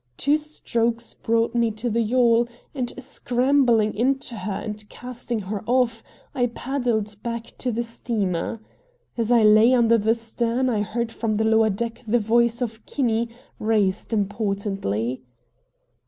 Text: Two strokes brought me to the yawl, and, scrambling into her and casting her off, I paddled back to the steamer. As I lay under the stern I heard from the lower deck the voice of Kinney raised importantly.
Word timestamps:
Two 0.17 0.35
strokes 0.35 1.13
brought 1.13 1.53
me 1.53 1.69
to 1.69 1.87
the 1.87 2.01
yawl, 2.01 2.47
and, 2.73 2.91
scrambling 2.97 3.93
into 3.93 4.33
her 4.35 4.53
and 4.53 4.89
casting 4.89 5.37
her 5.41 5.61
off, 5.67 6.01
I 6.33 6.47
paddled 6.47 7.15
back 7.21 7.53
to 7.59 7.71
the 7.71 7.83
steamer. 7.83 8.59
As 9.15 9.31
I 9.31 9.43
lay 9.43 9.75
under 9.75 9.99
the 9.99 10.15
stern 10.15 10.71
I 10.71 10.81
heard 10.81 11.11
from 11.11 11.35
the 11.35 11.43
lower 11.45 11.69
deck 11.69 12.03
the 12.07 12.17
voice 12.17 12.63
of 12.63 12.83
Kinney 12.87 13.29
raised 13.59 14.11
importantly. 14.11 15.21